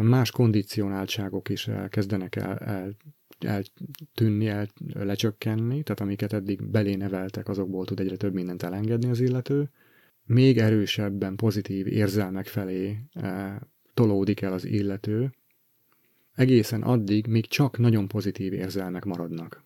más 0.00 0.30
kondicionáltságok 0.30 1.48
is 1.48 1.70
kezdenek 1.88 2.36
el, 2.36 2.58
el, 2.58 2.96
eltűnni, 3.38 4.46
el, 4.46 4.66
lecsökkenni, 4.92 5.82
tehát 5.82 6.00
amiket 6.00 6.32
eddig 6.32 6.70
belé 6.70 6.94
neveltek, 6.94 7.48
azokból 7.48 7.84
tud 7.84 8.00
egyre 8.00 8.16
több 8.16 8.34
mindent 8.34 8.62
elengedni 8.62 9.10
az 9.10 9.20
illető. 9.20 9.70
Még 10.24 10.58
erősebben 10.58 11.36
pozitív 11.36 11.86
érzelmek 11.86 12.46
felé 12.46 12.98
e, 13.12 13.60
tolódik 13.94 14.40
el 14.40 14.52
az 14.52 14.64
illető, 14.64 15.30
egészen 16.34 16.82
addig, 16.82 17.26
míg 17.26 17.46
csak 17.46 17.78
nagyon 17.78 18.08
pozitív 18.08 18.52
érzelmek 18.52 19.04
maradnak. 19.04 19.64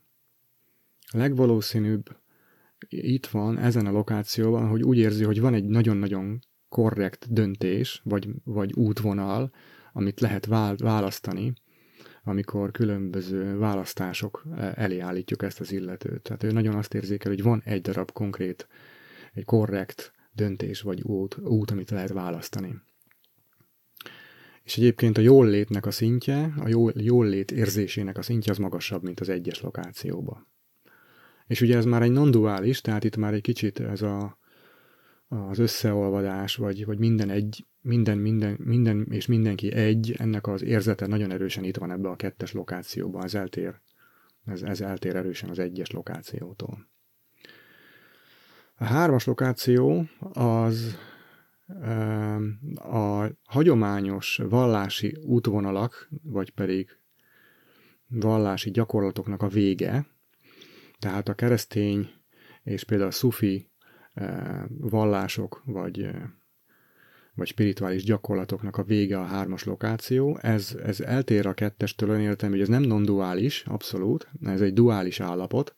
Legvalószínűbb 1.13 2.17
itt 2.89 3.27
van, 3.27 3.59
ezen 3.59 3.87
a 3.87 3.91
lokációban, 3.91 4.69
hogy 4.69 4.83
úgy 4.83 4.99
érzi, 4.99 5.25
hogy 5.25 5.41
van 5.41 5.55
egy 5.55 5.65
nagyon-nagyon 5.65 6.39
korrekt 6.69 7.33
döntés, 7.33 8.01
vagy, 8.05 8.29
vagy 8.45 8.73
útvonal, 8.73 9.53
amit 9.93 10.21
lehet 10.21 10.47
választani, 10.77 11.53
amikor 12.25 12.71
különböző 12.71 13.59
választások 13.59 14.47
elé 14.75 14.99
állítjuk 14.99 15.43
ezt 15.43 15.61
az 15.61 15.73
illetőt. 15.73 16.23
Tehát 16.23 16.43
ő 16.43 16.51
nagyon 16.51 16.75
azt 16.75 16.95
érzékel, 16.95 17.31
hogy 17.31 17.43
van 17.43 17.63
egy 17.65 17.81
darab 17.81 18.13
konkrét, 18.13 18.69
egy 19.33 19.45
korrekt 19.45 20.13
döntés 20.33 20.81
vagy 20.81 21.03
út, 21.03 21.39
út 21.39 21.71
amit 21.71 21.91
lehet 21.91 22.13
választani. 22.13 22.75
És 24.65 24.77
egyébként 24.77 25.19
a 25.19 25.21
jól 25.21 25.47
létnek 25.47 25.87
a 25.87 25.91
szintje, 25.91 26.55
a 26.59 26.69
jól, 26.69 26.93
jól 26.97 27.27
lét 27.27 27.51
érzésének 27.51 28.19
a 28.19 28.23
szintje 28.23 28.53
az 28.53 28.59
magasabb, 28.59 29.03
mint 29.03 29.21
az 29.21 29.29
egyes 29.29 29.61
lokációban. 29.61 30.47
És 31.47 31.61
ugye 31.61 31.77
ez 31.77 31.85
már 31.85 32.03
egy 32.03 32.13
non-duális, 32.13 32.81
tehát 32.81 33.05
itt 33.05 33.17
már 33.17 33.33
egy 33.33 33.41
kicsit 33.41 33.81
ez 33.81 34.03
a, 34.03 34.39
az 35.29 35.59
összeolvadás, 35.59 36.57
vagy, 36.57 36.85
vagy 36.85 36.99
minden 36.99 37.31
egy, 37.31 37.67
minden, 37.81 38.19
minden, 38.19 38.57
minden 38.59 39.07
és 39.11 39.27
mindenki 39.27 39.73
egy, 39.73 40.15
ennek 40.19 40.47
az 40.47 40.63
érzete 40.63 41.07
nagyon 41.07 41.31
erősen 41.31 41.65
itt 41.65 41.77
van 41.77 41.91
ebbe 41.91 42.09
a 42.09 42.17
kettes 42.17 42.53
lokációban, 42.53 43.25
ez 43.25 43.35
eltér, 43.35 43.81
ez, 44.45 44.63
ez 44.63 44.81
eltér 44.81 45.17
erősen 45.17 45.51
az 45.51 45.59
egyes 45.59 45.91
lokációtól. 45.91 46.89
A 48.75 48.85
hármas 48.85 49.25
lokáció 49.25 50.05
az 50.33 50.97
a 52.75 53.27
hagyományos 53.45 54.41
vallási 54.49 55.17
útvonalak, 55.23 56.09
vagy 56.23 56.51
pedig 56.51 56.89
vallási 58.07 58.71
gyakorlatoknak 58.71 59.43
a 59.43 59.49
vége, 59.49 60.07
tehát 60.99 61.29
a 61.29 61.35
keresztény 61.35 62.11
és 62.63 62.85
például 62.85 63.09
a 63.09 63.13
szufi 63.13 63.71
vallások, 64.69 65.63
vagy, 65.65 66.11
vagy 67.35 67.47
spirituális 67.47 68.05
gyakorlatoknak 68.05 68.77
a 68.77 68.83
vége 68.83 69.19
a 69.19 69.25
hármas 69.25 69.65
lokáció. 69.65 70.39
Ez, 70.43 70.77
ez 70.83 71.01
eltér 71.01 71.47
a 71.47 71.55
kettestől 71.55 72.11
olyan 72.11 72.21
értelme, 72.21 72.55
hogy 72.55 72.65
ez 72.65 72.71
nem 72.71 72.83
non-duális, 72.83 73.65
abszolút, 73.67 74.29
ez 74.43 74.61
egy 74.61 74.73
duális 74.73 75.21
állapot, 75.21 75.75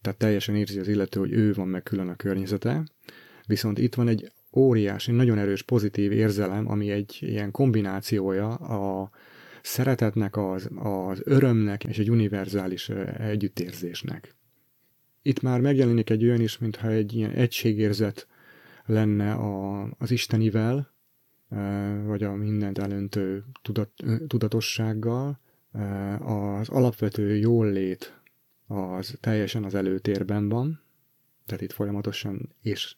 tehát 0.00 0.18
teljesen 0.18 0.54
érzi 0.56 0.78
az 0.78 0.88
illető, 0.88 1.20
hogy 1.20 1.32
ő 1.32 1.52
van 1.52 1.68
meg 1.68 1.82
külön 1.82 2.08
a 2.08 2.16
környezete, 2.16 2.84
viszont 3.46 3.78
itt 3.78 3.94
van 3.94 4.08
egy 4.08 4.32
óriási, 4.52 5.12
nagyon 5.12 5.38
erős 5.38 5.62
pozitív 5.62 6.12
érzelem, 6.12 6.70
ami 6.70 6.90
egy 6.90 7.18
ilyen 7.20 7.50
kombinációja 7.50 8.54
a 8.54 9.10
szeretetnek, 9.62 10.36
az, 10.36 10.70
az 10.74 11.20
örömnek 11.24 11.84
és 11.84 11.98
egy 11.98 12.10
univerzális 12.10 12.88
együttérzésnek. 13.18 14.34
Itt 15.22 15.40
már 15.40 15.60
megjelenik 15.60 16.10
egy 16.10 16.24
olyan 16.24 16.40
is, 16.40 16.58
mintha 16.58 16.88
egy 16.88 17.14
ilyen 17.14 17.30
egységérzet 17.30 18.26
lenne 18.86 19.32
a, 19.32 19.82
az 19.98 20.10
Istenivel, 20.10 20.92
vagy 22.04 22.22
a 22.22 22.34
mindent 22.34 22.78
elöntő 22.78 23.44
tudat, 23.62 23.90
tudatossággal, 24.26 25.40
az 26.18 26.68
alapvető 26.68 27.36
jól 27.36 27.70
lét 27.70 28.20
az 28.66 29.14
teljesen 29.20 29.64
az 29.64 29.74
előtérben 29.74 30.48
van, 30.48 30.80
tehát 31.46 31.62
itt 31.62 31.72
folyamatosan 31.72 32.54
és 32.62 32.96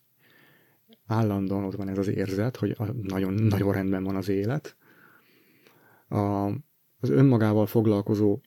állandóan 1.06 1.64
ott 1.64 1.74
van 1.74 1.88
ez 1.88 1.98
az 1.98 2.08
érzet, 2.08 2.56
hogy 2.56 2.76
nagyon, 3.02 3.32
nagyon 3.32 3.72
rendben 3.72 4.04
van 4.04 4.16
az 4.16 4.28
élet. 4.28 4.76
A, 6.08 6.46
az 7.00 7.10
önmagával 7.10 7.66
foglalkozó 7.66 8.40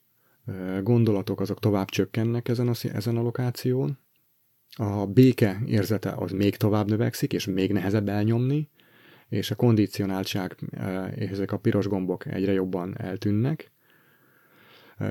gondolatok 0.83 1.39
azok 1.39 1.59
tovább 1.59 1.89
csökkennek 1.89 2.47
ezen 2.47 2.67
a, 2.67 2.73
ezen 2.93 3.17
a 3.17 3.21
lokáción. 3.21 3.97
A 4.75 5.05
béke 5.05 5.61
érzete 5.65 6.11
az 6.11 6.31
még 6.31 6.55
tovább 6.55 6.89
növekszik, 6.89 7.33
és 7.33 7.45
még 7.45 7.71
nehezebb 7.71 8.09
elnyomni, 8.09 8.69
és 9.29 9.51
a 9.51 9.55
kondicionáltság 9.55 10.55
és 11.15 11.29
ezek 11.29 11.51
a 11.51 11.57
piros 11.57 11.87
gombok 11.87 12.25
egyre 12.25 12.51
jobban 12.51 12.97
eltűnnek. 12.97 13.71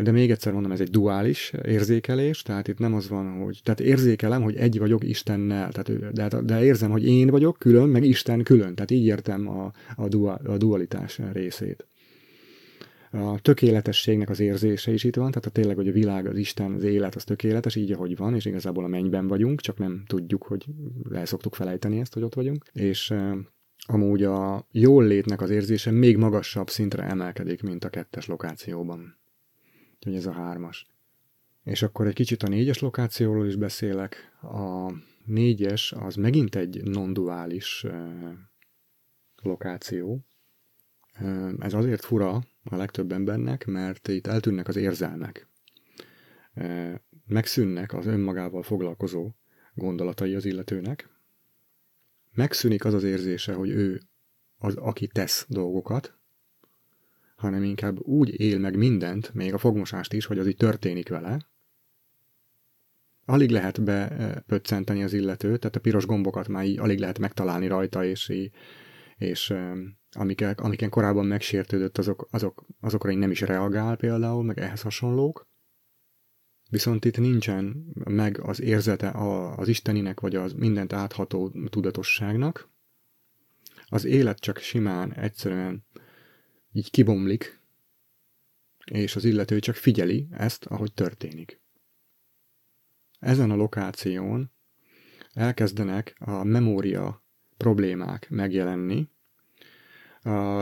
De 0.03 0.11
még 0.11 0.31
egyszer 0.31 0.53
mondom, 0.53 0.73
ez 0.73 0.81
egy 0.81 0.91
duális 0.91 1.53
érzékelés, 1.65 2.43
tehát 2.43 2.69
itt 2.69 2.79
nem 2.79 2.95
az 2.95 3.09
van, 3.09 3.43
hogy, 3.43 3.61
tehát 3.63 3.81
érzékelem, 3.81 4.43
hogy 4.43 4.57
egy 4.57 4.79
vagyok 4.79 5.05
Istennel, 5.05 5.73
tehát, 5.73 6.13
de, 6.13 6.41
de 6.43 6.65
érzem, 6.65 6.91
hogy 6.91 7.07
én 7.07 7.27
vagyok 7.27 7.59
külön, 7.59 7.89
meg 7.89 8.05
Isten 8.05 8.43
külön, 8.43 8.75
tehát 8.75 8.91
így 8.91 9.05
értem 9.05 9.49
a, 9.49 9.73
a, 9.97 10.09
dual, 10.09 10.41
a 10.45 10.57
dualitás 10.57 11.21
részét. 11.33 11.87
A 13.11 13.41
tökéletességnek 13.41 14.31
az 14.31 14.41
érzése 14.41 14.93
is 14.93 15.05
itt 15.05 15.17
van, 15.17 15.31
tehát 15.31 15.47
a 15.47 15.51
tényleg, 15.51 15.77
hogy 15.77 15.89
a 15.89 15.93
világ, 15.93 16.27
az 16.27 16.37
Isten, 16.37 16.73
az 16.73 16.83
élet, 16.83 17.15
az 17.15 17.25
tökéletes, 17.25 17.77
így, 17.77 17.93
ahogy 17.93 18.17
van, 18.17 18.35
és 18.35 18.45
igazából 18.45 18.85
a 18.85 18.89
mennyben 18.89 19.27
vagyunk, 19.27 19.61
csak 19.61 19.79
nem 19.79 20.03
tudjuk, 20.07 20.43
hogy 20.43 20.67
el 21.13 21.27
szoktuk 21.27 21.55
felejteni 21.55 22.01
ezt, 22.01 22.15
hogy 22.15 22.23
ott 22.23 22.35
vagyunk. 22.35 22.65
És 22.73 23.15
amúgy 23.87 24.23
a 24.23 24.67
jól 24.71 25.05
létnek 25.05 25.41
az 25.41 25.51
érzése 25.51 25.91
még 25.91 26.17
magasabb 26.17 26.71
szintre 26.71 27.03
emelkedik, 27.03 27.63
mint 27.63 27.85
a 27.85 27.89
kettes 27.89 28.27
lokációban. 28.27 29.17
Úgyhogy 29.99 30.15
ez 30.15 30.27
a 30.27 30.33
hármas. 30.33 30.87
És 31.65 31.83
akkor 31.83 32.07
egy 32.07 32.15
kicsit 32.15 32.43
a 32.43 32.49
négyes 32.49 32.79
lokációról 32.79 33.47
is 33.47 33.57
beszélek. 33.57 34.37
A 34.43 34.93
négyes 35.25 35.93
az 35.93 36.15
megint 36.15 36.55
egy 36.55 36.83
non-duális 36.85 37.87
lokáció. 39.43 40.27
Ez 41.59 41.75
azért 41.75 42.05
fura 42.05 42.43
a 42.65 42.77
legtöbb 42.77 43.13
embernek, 43.13 43.65
mert 43.67 44.09
itt 44.09 44.27
eltűnnek 44.27 44.69
az 44.69 44.77
érzelmek. 44.77 45.49
Megszűnnek 47.27 47.93
az 47.93 48.07
önmagával 48.07 48.63
foglalkozó 48.63 49.31
gondolatai 49.75 50.35
az 50.35 50.45
illetőnek. 50.45 51.09
Megszűnik 52.33 52.85
az 52.85 52.95
az 52.95 53.03
érzése, 53.03 53.55
hogy 53.55 53.71
ő 53.71 54.01
az, 54.59 54.75
aki 54.75 55.07
tesz 55.07 55.47
dolgokat, 55.49 56.16
hanem 57.37 57.63
inkább 57.63 58.01
úgy 58.01 58.41
él 58.41 58.59
meg 58.59 58.77
mindent, 58.77 59.35
még 59.35 59.55
a 59.55 59.59
fogmosást 59.59 60.13
is, 60.13 60.27
hogy 60.27 60.39
az 60.39 60.47
így 60.47 60.57
történik 60.57 61.09
vele. 61.09 61.47
Alig 63.25 63.51
lehet 63.51 63.83
bepöccenteni 63.83 65.03
az 65.03 65.13
illetőt, 65.13 65.61
tehát 65.61 65.77
a 65.77 65.81
piros 65.81 66.07
gombokat 66.07 66.49
már 66.49 66.65
így 66.65 66.79
alig 66.79 66.99
lehet 66.99 67.19
megtalálni 67.19 67.67
rajta, 67.67 68.05
és, 68.05 68.33
és 69.17 69.55
amiken, 70.13 70.53
amiken 70.53 70.91
korábban 70.91 71.27
megsértődött, 71.27 71.99
azok, 71.99 72.29
azok, 72.31 72.67
azokra 72.81 73.11
így 73.11 73.19
nem 73.19 73.31
is 73.31 73.41
reagál 73.41 73.97
például, 73.97 74.43
meg 74.43 74.59
ehhez 74.59 74.83
hasonlók. 74.83 75.49
Viszont 76.71 77.05
itt 77.05 77.19
nincsen 77.19 77.93
meg 77.95 78.41
az 78.41 78.61
érzete 78.61 79.11
az 79.57 79.69
Isteninek, 79.69 80.21
vagy 80.21 80.35
az 80.35 80.53
mindent 80.53 80.93
átható 80.93 81.53
tudatosságnak. 81.71 82.69
Az 83.87 84.05
élet 84.05 84.39
csak 84.39 84.59
simán, 84.59 85.15
egyszerűen 85.15 85.85
így 86.77 86.91
kibomlik, 86.91 87.61
és 88.85 89.17
az 89.17 89.25
illető 89.25 89.59
csak 89.59 89.75
figyeli 89.75 90.29
ezt, 90.31 90.65
ahogy 90.65 90.93
történik. 90.93 91.61
Ezen 93.19 93.51
a 93.51 93.57
lokáción 93.57 94.53
elkezdenek 95.33 96.17
a 96.19 96.45
memória 96.45 97.25
problémák 97.57 98.31
megjelenni, 98.31 99.09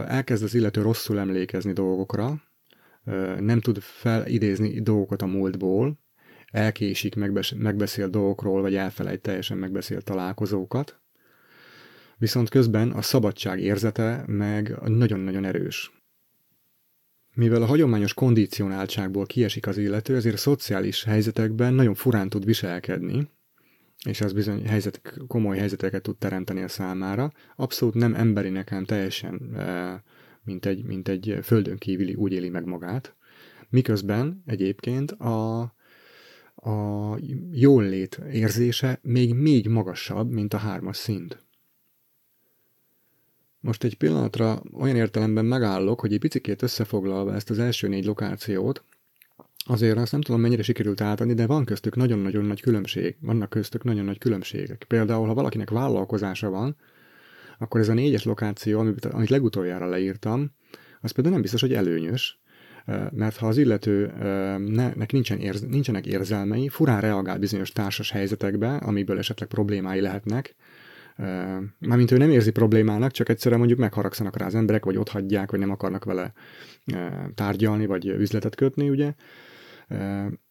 elkezd 0.06 0.42
az 0.42 0.54
illető 0.54 0.82
rosszul 0.82 1.18
emlékezni 1.18 1.72
dolgokra, 1.72 2.42
nem 3.38 3.60
tud 3.60 3.78
felidézni 3.80 4.80
dolgokat 4.80 5.22
a 5.22 5.26
múltból, 5.26 5.98
elkésik, 6.46 7.14
megbeszél 7.56 8.08
dolgokról, 8.08 8.60
vagy 8.60 8.74
elfelejt 8.74 9.20
teljesen 9.20 9.58
megbeszél 9.58 10.02
találkozókat, 10.02 11.00
viszont 12.16 12.48
közben 12.48 12.90
a 12.90 13.02
szabadság 13.02 13.60
érzete 13.60 14.24
meg 14.26 14.76
nagyon-nagyon 14.82 15.44
erős. 15.44 16.03
Mivel 17.34 17.62
a 17.62 17.66
hagyományos 17.66 18.14
kondicionáltságból 18.14 19.26
kiesik 19.26 19.66
az 19.66 19.78
illető, 19.78 20.16
ezért 20.16 20.36
szociális 20.36 21.04
helyzetekben 21.04 21.74
nagyon 21.74 21.94
furán 21.94 22.28
tud 22.28 22.44
viselkedni, 22.44 23.28
és 24.04 24.20
az 24.20 24.32
bizony 24.32 24.66
helyzet, 24.66 25.12
komoly 25.26 25.58
helyzeteket 25.58 26.02
tud 26.02 26.16
teremteni 26.16 26.62
a 26.62 26.68
számára. 26.68 27.32
Abszolút 27.56 27.94
nem 27.94 28.14
emberinek, 28.14 28.68
hanem 28.68 28.84
teljesen 28.84 29.54
e, 29.56 30.02
mint 30.44 30.66
egy, 30.66 30.84
mint 30.84 31.08
egy 31.08 31.38
földön 31.42 31.76
kívüli 31.76 32.14
úgy 32.14 32.32
éli 32.32 32.48
meg 32.48 32.64
magát. 32.64 33.14
Miközben 33.68 34.42
egyébként 34.46 35.10
a, 35.10 35.60
a 36.54 37.18
jólét 37.50 38.20
érzése 38.32 38.98
még 39.02 39.34
még 39.34 39.68
magasabb, 39.68 40.30
mint 40.30 40.54
a 40.54 40.58
hármas 40.58 40.96
szint. 40.96 41.43
Most 43.64 43.84
egy 43.84 43.96
pillanatra 43.96 44.62
olyan 44.72 44.96
értelemben 44.96 45.44
megállok, 45.44 46.00
hogy 46.00 46.12
egy 46.12 46.18
picikét 46.18 46.62
összefoglalva 46.62 47.34
ezt 47.34 47.50
az 47.50 47.58
első 47.58 47.88
négy 47.88 48.04
lokációt, 48.04 48.84
azért 49.66 49.98
azt 49.98 50.12
nem 50.12 50.20
tudom 50.20 50.40
mennyire 50.40 50.62
sikerült 50.62 51.00
átadni, 51.00 51.34
de 51.34 51.46
van 51.46 51.64
köztük 51.64 51.96
nagyon-nagyon 51.96 52.44
nagy 52.44 52.60
különbség. 52.60 53.16
Vannak 53.20 53.50
köztük 53.50 53.84
nagyon 53.84 54.04
nagy 54.04 54.18
különbségek. 54.18 54.84
Például, 54.88 55.26
ha 55.26 55.34
valakinek 55.34 55.70
vállalkozása 55.70 56.50
van, 56.50 56.76
akkor 57.58 57.80
ez 57.80 57.88
a 57.88 57.94
négyes 57.94 58.24
lokáció, 58.24 58.78
amit, 58.78 59.04
amit 59.04 59.28
legutoljára 59.28 59.88
leírtam, 59.88 60.50
az 61.00 61.10
például 61.10 61.34
nem 61.34 61.42
biztos, 61.42 61.60
hogy 61.60 61.74
előnyös, 61.74 62.40
mert 63.10 63.36
ha 63.36 63.46
az 63.46 63.56
illető 63.56 64.12
nek 64.94 65.12
nincsen 65.12 65.38
érz, 65.38 65.60
nincsenek 65.60 66.06
érzelmei, 66.06 66.68
furán 66.68 67.00
reagál 67.00 67.38
bizonyos 67.38 67.72
társas 67.72 68.10
helyzetekbe, 68.10 68.76
amiből 68.76 69.18
esetleg 69.18 69.48
problémái 69.48 70.00
lehetnek, 70.00 70.54
Mármint 71.78 72.10
ő 72.10 72.16
nem 72.16 72.30
érzi 72.30 72.50
problémának, 72.50 73.10
csak 73.10 73.28
egyszerűen 73.28 73.58
mondjuk 73.58 73.80
megharagszanak 73.80 74.36
rá 74.36 74.46
az 74.46 74.54
emberek, 74.54 74.84
vagy 74.84 74.96
ott 74.96 75.08
hagyják, 75.08 75.50
vagy 75.50 75.60
nem 75.60 75.70
akarnak 75.70 76.04
vele 76.04 76.32
tárgyalni, 77.34 77.86
vagy 77.86 78.06
üzletet 78.06 78.54
kötni, 78.54 78.88
ugye, 78.90 79.14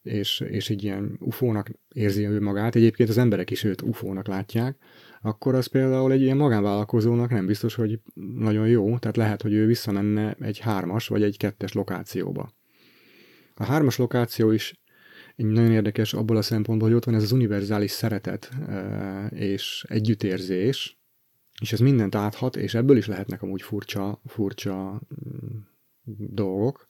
és, 0.01 0.39
és 0.39 0.70
így 0.70 0.84
ilyen 0.84 1.15
ufónak 1.20 1.70
érzi 1.93 2.27
ő 2.27 2.41
magát, 2.41 2.75
egyébként 2.75 3.10
az 3.10 3.17
emberek 3.17 3.51
is 3.51 3.63
őt 3.63 3.82
ufónak 3.82 4.27
látják, 4.27 4.77
akkor 5.22 5.55
az 5.55 5.67
például 5.67 6.12
egy 6.12 6.22
ilyen 6.22 6.38
magánvállalkozónak 6.38 7.29
nem 7.29 7.46
biztos, 7.46 7.75
hogy 7.75 8.00
nagyon 8.36 8.67
jó, 8.67 8.98
tehát 8.98 9.17
lehet, 9.17 9.41
hogy 9.41 9.53
ő 9.53 9.65
visszamenne 9.65 10.36
egy 10.39 10.60
hármas 10.60 11.08
vagy 11.08 11.24
egy 11.24 11.38
kettes 11.38 11.74
lokációba. 11.74 12.53
A 13.55 13.63
hármas 13.63 13.98
lokáció 13.98 14.51
is 14.51 14.83
egy 15.36 15.46
nagyon 15.46 15.72
érdekes 15.72 16.13
abból 16.13 16.38
a 16.38 16.42
szempontból, 16.42 16.88
hogy 16.88 16.98
ott 16.98 17.06
van 17.06 17.16
ez 17.16 17.24
az 17.24 17.32
univerzális 17.32 17.92
szeretet 17.92 18.52
és 19.30 19.86
együttérzés, 19.90 20.98
és 21.62 21.74
ez 21.74 21.80
mindent 21.80 22.16
áthat, 22.16 22.56
és 22.56 22.74
ebből 22.74 22.98
is 22.98 23.08
lehetnek 23.08 23.42
amúgy 23.42 23.62
furcsa, 23.62 24.22
furcsa 24.25 24.92
mm, 24.92 25.58
dolgok, 26.06 26.86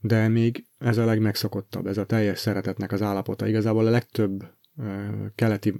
de 0.00 0.28
még 0.28 0.64
ez 0.78 0.98
a 0.98 1.04
legmegszokottabb, 1.04 1.86
ez 1.86 1.98
a 1.98 2.06
teljes 2.06 2.38
szeretetnek 2.38 2.92
az 2.92 3.02
állapota. 3.02 3.46
Igazából 3.46 3.86
a 3.86 3.90
legtöbb 3.90 4.44
keleti 5.34 5.74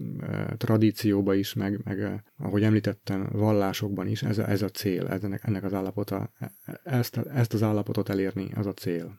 tradícióba 0.56 1.34
is, 1.34 1.54
meg, 1.54 1.80
meg 1.84 2.24
ahogy 2.38 2.62
említettem, 2.62 3.28
vallásokban 3.32 4.06
is 4.06 4.22
ez 4.22 4.38
a, 4.38 4.48
ez 4.48 4.62
a 4.62 4.68
cél, 4.68 5.06
ennek, 5.06 5.44
ennek 5.44 5.64
az 5.64 5.72
állapota, 5.72 6.30
e, 6.38 6.52
e, 6.64 6.80
ezt, 6.84 7.16
ezt 7.16 7.54
az 7.54 7.62
állapotot 7.62 8.08
elérni, 8.08 8.48
az 8.54 8.66
a 8.66 8.72
cél. 8.72 9.18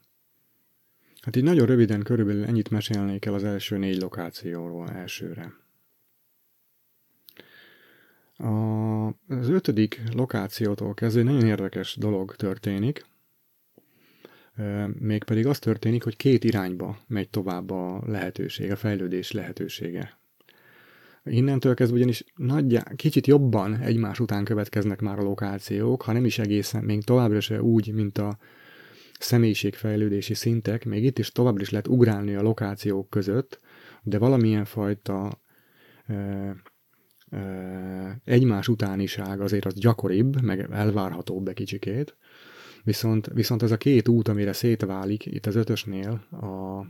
Hát 1.26 1.36
így 1.36 1.44
nagyon 1.44 1.66
röviden 1.66 2.04
körülbelül 2.04 2.46
ennyit 2.46 2.70
mesélnék 2.70 3.26
el 3.26 3.34
az 3.34 3.44
első 3.44 3.78
négy 3.78 4.02
lokációról 4.02 4.90
elsőre. 4.90 5.54
A, 8.38 9.06
az 9.08 9.50
ötödik 9.50 10.02
lokációtól 10.14 10.94
kezdve 10.94 11.24
nagyon 11.24 11.46
érdekes 11.46 11.96
dolog 11.96 12.36
történik, 12.36 13.06
mégpedig 15.00 15.48
az 15.48 15.60
történik, 15.60 16.04
hogy 16.04 16.16
két 16.16 16.44
irányba 16.44 16.98
megy 17.08 17.30
tovább 17.30 17.70
a 17.70 18.04
lehetőség, 18.06 18.72
a 18.72 18.76
fejlődés 18.76 19.32
lehetősége. 19.32 20.18
Innentől 21.24 21.74
kezdve 21.74 21.98
ugyanis 21.98 22.24
nagyjá, 22.36 22.84
kicsit 22.96 23.28
jobban 23.28 23.76
egymás 23.76 24.20
után 24.20 24.44
következnek 24.44 25.02
már 25.02 25.20
a 25.20 25.24
lokációk, 25.24 26.02
ha 26.02 26.12
nem 26.12 26.26
is 26.26 26.40
egészen, 26.40 26.84
még 26.84 27.04
továbbra 27.04 27.40
se 27.40 27.62
úgy, 27.62 27.94
mint 27.94 28.18
a 28.18 28.38
személyiségfejlődési 29.20 30.34
szintek, 30.34 30.86
még 30.86 31.04
itt 31.04 31.20
is 31.20 31.32
továbbra 31.32 31.62
is 31.62 31.70
lehet 31.70 31.88
ugrálni 31.88 32.36
a 32.36 32.42
lokációk 32.42 33.10
között, 33.10 33.60
de 34.04 34.18
valamilyen 34.18 34.66
fajta 34.66 35.42
ö, 36.08 36.50
ö, 37.32 37.40
egymás 38.24 38.68
utániság 38.68 39.42
azért 39.42 39.66
az 39.66 39.74
gyakoribb, 39.74 40.42
meg 40.42 40.68
elvárhatóbb 40.72 41.48
egy 41.48 41.54
kicsikét, 41.54 42.18
viszont, 42.84 43.30
viszont 43.34 43.64
ez 43.64 43.72
a 43.72 43.78
két 43.78 44.08
út, 44.08 44.28
amire 44.28 44.54
szétválik 44.54 45.26
itt 45.26 45.46
az 45.46 45.56
ötösnél 45.56 46.12
a 46.32 46.86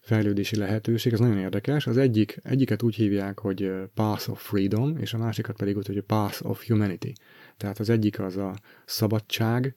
fejlődési 0.00 0.56
lehetőség, 0.56 1.12
az 1.12 1.18
nagyon 1.18 1.38
érdekes. 1.38 1.86
Az 1.86 1.96
egyik, 1.96 2.40
egyiket 2.42 2.82
úgy 2.82 2.94
hívják, 2.94 3.38
hogy 3.38 3.72
Path 3.94 4.30
of 4.30 4.46
Freedom, 4.46 4.96
és 4.96 5.14
a 5.14 5.18
másikat 5.18 5.56
pedig 5.56 5.76
úgy, 5.76 5.86
hogy 5.86 6.00
Path 6.00 6.46
of 6.46 6.66
Humanity. 6.66 7.12
Tehát 7.56 7.78
az 7.78 7.90
egyik 7.90 8.20
az 8.20 8.36
a 8.36 8.54
szabadság, 8.84 9.76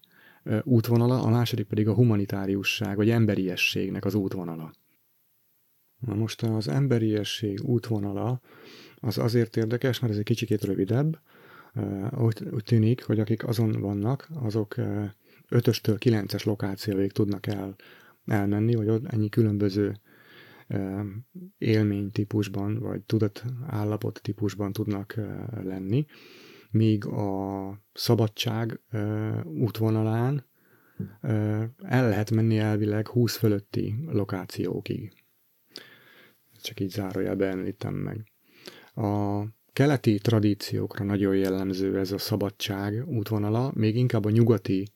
útvonala, 0.63 1.22
a 1.22 1.30
második 1.30 1.68
pedig 1.68 1.88
a 1.88 1.94
humanitáriusság, 1.94 2.96
vagy 2.96 3.10
emberiességnek 3.10 4.05
az 4.05 4.16
útvonala. 4.16 4.74
Na 6.00 6.16
most 6.16 6.42
az 6.42 6.68
emberiesség 6.68 7.64
útvonala 7.64 8.42
az 8.96 9.18
azért 9.18 9.57
érdekes, 9.57 10.00
mert 10.00 10.14
ez 10.14 10.20
egy 10.20 10.25
kicsikét 10.25 10.64
rövidebb. 10.64 11.20
Úgy, 12.18 12.44
tűnik, 12.64 13.03
hogy 13.03 13.20
akik 13.20 13.48
azon 13.48 13.72
vannak, 13.72 14.29
azok 14.33 14.75
5-től 15.50 15.98
9-es 16.00 16.46
lokációig 16.46 17.12
tudnak 17.12 17.48
el, 17.48 17.75
elmenni, 18.25 18.75
vagy 18.75 18.90
ott 18.90 19.05
ennyi 19.05 19.29
különböző 19.29 20.00
élménytípusban, 21.57 22.79
vagy 22.79 23.01
tudatállapot 23.01 24.22
típusban 24.22 24.74
tudnak 24.74 25.16
lenni 25.64 26.05
míg 26.72 27.06
a 27.06 27.82
szabadság 27.94 28.80
útvonalán 29.44 30.46
el 31.84 32.10
lehet 32.10 32.32
menni 32.32 32.58
elvileg 32.58 33.08
20 33.08 33.38
fölötti 33.38 33.96
lokációkig. 34.12 35.14
Csak 36.62 36.80
így 36.80 36.90
zárójelbe 36.90 37.48
említem 37.48 37.94
meg. 37.94 38.32
A 38.96 39.42
keleti 39.74 40.18
tradíciókra 40.18 41.06
nagyon 41.06 41.36
jellemző 41.36 42.00
ez 42.00 42.12
a 42.12 42.18
szabadság 42.18 43.08
útvonala, 43.08 43.72
még 43.75 43.96
inkább 43.96 44.25
a 44.25 44.30
nyugati 44.30 44.92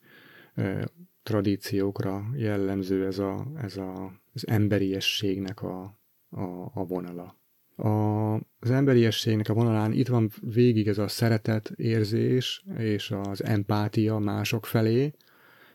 tradíciókra 1.22 2.24
jellemző 2.34 3.06
ez, 3.06 3.18
a, 3.18 3.46
ez 3.56 3.76
a, 3.76 4.20
az 4.32 4.46
emberiességnek 4.46 5.62
a, 5.62 5.98
a, 6.28 6.42
a 6.74 6.84
vonala 6.84 7.41
a, 7.82 8.34
az 8.34 8.70
emberiességnek 8.70 9.48
a 9.48 9.54
vonalán 9.54 9.92
itt 9.92 10.08
van 10.08 10.30
végig 10.40 10.88
ez 10.88 10.98
a 10.98 11.08
szeretet 11.08 11.72
érzés 11.76 12.64
és 12.78 13.10
az 13.22 13.44
empátia 13.44 14.18
mások 14.18 14.66
felé, 14.66 15.12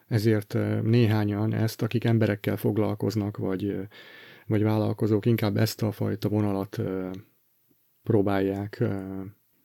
ezért 0.08 0.58
néhányan 0.84 1.54
ezt, 1.54 1.82
akik 1.82 2.04
emberekkel 2.04 2.58
foglalkoznak, 2.58 3.38
vagy, 3.38 3.76
vagy 4.46 4.64
vállalkozók, 4.64 5.26
inkább 5.26 5.58
ezt 5.58 5.82
a 5.82 5.92
fajta 5.92 6.30
vonalat 6.30 6.82
próbálják 8.04 8.84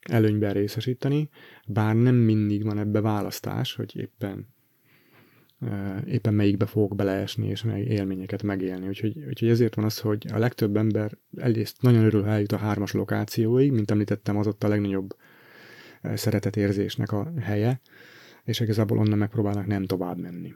előnyben 0.00 0.52
részesíteni, 0.52 1.28
bár 1.66 1.94
nem 1.94 2.14
mindig 2.14 2.64
van 2.64 2.78
ebbe 2.78 3.00
választás, 3.00 3.74
hogy 3.74 3.96
éppen 3.96 4.46
éppen 6.06 6.34
melyikbe 6.34 6.66
fogok 6.66 6.96
beleesni, 6.96 7.48
és 7.48 7.62
mely 7.62 7.82
élményeket 7.82 8.42
megélni. 8.42 8.86
Úgyhogy, 8.86 9.24
úgyhogy 9.28 9.48
ezért 9.48 9.74
van 9.74 9.84
az, 9.84 9.98
hogy 9.98 10.26
a 10.32 10.38
legtöbb 10.38 10.76
ember 10.76 11.18
egyrészt 11.36 11.82
nagyon 11.82 12.04
örül, 12.04 12.22
ha 12.22 12.30
eljut 12.30 12.52
a 12.52 12.56
hármas 12.56 12.92
lokációig, 12.92 13.72
mint 13.72 13.90
említettem, 13.90 14.36
az 14.36 14.46
ott 14.46 14.64
a 14.64 14.68
legnagyobb 14.68 15.16
szeretetérzésnek 16.14 17.12
a 17.12 17.32
helye, 17.40 17.80
és 18.44 18.60
igazából 18.60 18.98
onnan 18.98 19.18
megpróbálnak 19.18 19.66
nem 19.66 19.84
tovább 19.84 20.18
menni. 20.18 20.54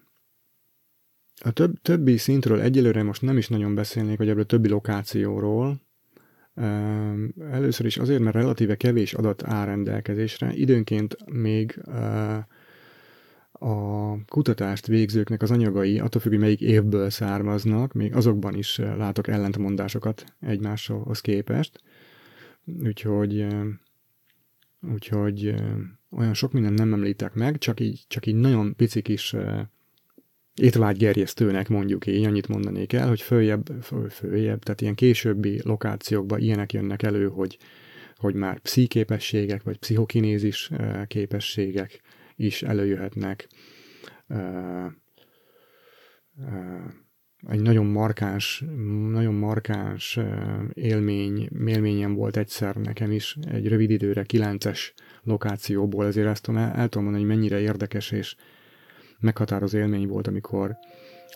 A 1.40 1.51
több, 1.51 1.81
többi 1.83 2.16
szintről 2.16 2.61
egyelőre 2.61 3.03
most 3.03 3.23
nem 3.23 3.37
is 3.37 3.49
nagyon 3.49 3.75
beszélnék, 3.75 4.19
vagy 4.19 4.29
ebből 4.29 4.42
a 4.42 4.47
többi 4.47 4.69
lokációról. 4.69 5.81
Először 7.51 7.87
is 7.87 7.97
azért, 7.97 8.21
mert 8.21 8.37
relatíve 8.37 8.77
kevés 8.77 9.14
adat 9.14 9.42
áll 9.45 9.66
rendelkezésre, 9.66 10.55
időnként 10.55 11.16
még 11.31 11.81
a 13.59 14.16
kutatást 14.25 14.87
végzőknek 14.87 15.42
az 15.42 15.51
anyagai, 15.51 15.99
attól 15.99 16.21
függ, 16.21 16.31
hogy 16.31 16.40
melyik 16.40 16.61
évből 16.61 17.11
származnak, 17.11 17.92
még 17.92 18.14
azokban 18.14 18.55
is 18.55 18.79
eh, 18.79 18.97
látok 18.97 19.29
ellentmondásokat 19.29 20.25
egymáshoz 20.40 21.21
képest. 21.21 21.81
Úgyhogy, 22.85 23.40
eh, 23.40 23.64
úgyhogy 24.92 25.47
eh, 25.47 25.61
olyan 26.11 26.35
sok 26.35 26.53
minden 26.53 26.73
nem 26.73 26.92
említek 26.92 27.35
meg, 27.35 27.59
csak 27.59 27.81
így, 27.81 28.05
csak 28.09 28.27
így 28.27 28.35
nagyon 28.35 28.77
pici 28.77 29.03
kis 29.03 29.35
étvágygerjesztőnek 30.55 31.69
mondjuk 31.69 32.07
így, 32.07 32.25
annyit 32.25 32.49
mondanék 32.49 32.92
el, 32.92 33.09
hogy 33.09 33.21
följebb, 33.21 33.66
följebb, 34.11 34.62
tehát 34.62 34.81
ilyen 34.81 34.95
későbbi 34.95 35.61
lokációkban 35.64 36.40
ilyenek 36.40 36.73
jönnek 36.73 37.03
elő, 37.03 37.29
hogy, 37.29 37.59
hogy 38.16 38.35
már 38.35 38.59
pszichiképességek, 38.59 39.62
vagy 39.62 39.79
pszichokinézis 39.79 40.71
képességek, 41.07 42.01
is 42.37 42.62
előjöhetnek. 42.62 43.49
Egy 47.49 47.61
nagyon 47.61 47.87
markáns, 47.87 48.64
nagyon 49.11 49.35
markáns 49.35 50.18
élmény, 50.72 51.49
élményem 51.66 52.14
volt 52.14 52.37
egyszer 52.37 52.77
nekem 52.77 53.11
is, 53.11 53.37
egy 53.51 53.68
rövid 53.68 53.90
időre, 53.90 54.22
kilences 54.22 54.94
lokációból, 55.22 56.07
ezért 56.07 56.27
ezt 56.27 56.49
el, 56.49 56.57
el 56.57 56.88
tudom 56.88 57.05
mondani, 57.05 57.25
hogy 57.25 57.37
mennyire 57.37 57.61
érdekes 57.61 58.11
és 58.11 58.37
meghatározó 59.18 59.79
élmény 59.79 60.07
volt, 60.07 60.27
amikor, 60.27 60.77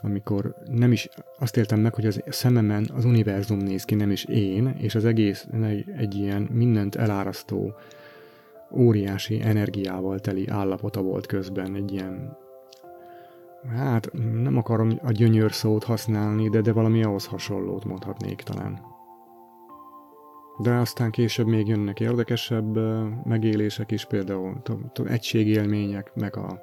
amikor 0.00 0.54
nem 0.64 0.92
is 0.92 1.08
azt 1.38 1.56
éltem 1.56 1.80
meg, 1.80 1.94
hogy 1.94 2.06
az 2.06 2.22
szememen 2.26 2.90
az 2.94 3.04
univerzum 3.04 3.58
néz 3.58 3.84
ki, 3.84 3.94
nem 3.94 4.10
is 4.10 4.24
én, 4.24 4.66
és 4.66 4.94
az 4.94 5.04
egész 5.04 5.46
egy, 5.62 5.84
egy 5.96 6.14
ilyen 6.14 6.42
mindent 6.42 6.94
elárasztó 6.94 7.74
óriási 8.72 9.40
energiával 9.42 10.18
teli 10.18 10.48
állapota 10.48 11.02
volt 11.02 11.26
közben, 11.26 11.74
egy 11.74 11.92
ilyen 11.92 12.36
hát 13.68 14.12
nem 14.42 14.56
akarom 14.56 14.98
a 15.02 15.10
gyönyör 15.10 15.52
szót 15.52 15.84
használni, 15.84 16.48
de, 16.48 16.60
de 16.60 16.72
valami 16.72 17.02
ahhoz 17.02 17.26
hasonlót 17.26 17.84
mondhatnék 17.84 18.42
talán. 18.42 18.80
De 20.62 20.74
aztán 20.74 21.10
később 21.10 21.46
még 21.46 21.68
jönnek 21.68 22.00
érdekesebb 22.00 22.78
megélések 23.26 23.90
is, 23.90 24.04
például 24.04 24.62
egységélmények, 25.04 26.12
meg 26.14 26.36
a, 26.36 26.62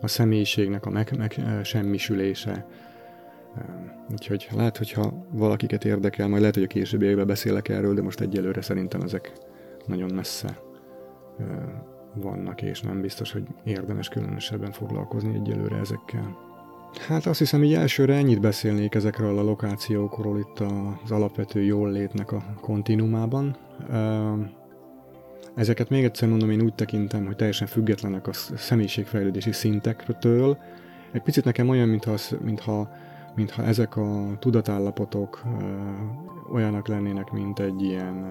a 0.00 0.08
személyiségnek 0.08 0.86
a 0.86 0.90
meg, 0.90 1.14
meg 1.18 1.34
semmisülése. 1.64 2.66
Úgyhogy 4.10 4.48
lehet, 4.56 4.76
hogyha 4.76 5.26
valakiket 5.30 5.84
érdekel, 5.84 6.28
majd 6.28 6.40
lehet, 6.40 6.54
hogy 6.54 6.64
a 6.64 6.66
későbbiekben 6.66 7.26
beszélek 7.26 7.68
erről, 7.68 7.94
de 7.94 8.02
most 8.02 8.20
egyelőre 8.20 8.60
szerintem 8.60 9.00
ezek 9.00 9.32
nagyon 9.86 10.14
messze 10.14 10.58
vannak, 12.14 12.62
és 12.62 12.80
nem 12.80 13.00
biztos, 13.00 13.32
hogy 13.32 13.46
érdemes 13.64 14.08
különösebben 14.08 14.72
foglalkozni 14.72 15.34
egyelőre 15.34 15.76
ezekkel. 15.76 16.50
Hát 17.08 17.26
azt 17.26 17.38
hiszem, 17.38 17.60
hogy 17.60 17.74
elsőre 17.74 18.14
ennyit 18.14 18.40
beszélnék 18.40 18.94
ezekről 18.94 19.38
a 19.38 19.42
lokációkról 19.42 20.38
itt 20.38 20.58
az 21.04 21.10
alapvető 21.10 21.62
jól 21.62 21.90
létnek 21.90 22.32
a 22.32 22.42
kontinumában. 22.60 23.56
Ezeket 25.54 25.88
még 25.88 26.04
egyszer 26.04 26.28
mondom, 26.28 26.50
én 26.50 26.62
úgy 26.62 26.74
tekintem, 26.74 27.26
hogy 27.26 27.36
teljesen 27.36 27.66
függetlenek 27.66 28.26
a 28.26 28.32
személyiségfejlődési 28.32 29.52
szintektől. 29.52 30.58
Egy 31.12 31.22
picit 31.22 31.44
nekem 31.44 31.68
olyan, 31.68 31.88
mintha, 31.88 32.14
mintha, 32.44 32.90
mintha 33.34 33.62
ezek 33.62 33.96
a 33.96 34.36
tudatállapotok 34.38 35.42
olyanak 36.52 36.88
lennének, 36.88 37.30
mint 37.30 37.58
egy 37.58 37.82
ilyen 37.82 38.26